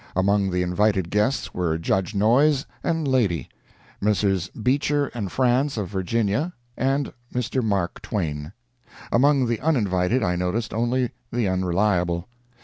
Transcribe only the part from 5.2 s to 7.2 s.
Franz, of Virginia, and